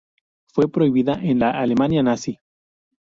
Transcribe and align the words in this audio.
Fue 0.47 0.67
prohibida 0.67 1.13
en 1.21 1.37
la 1.37 1.51
Alemania 1.51 2.01
nazi. 2.01 2.39